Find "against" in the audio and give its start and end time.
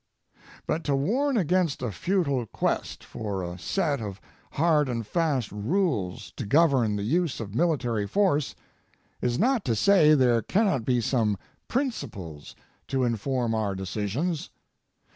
1.37-1.83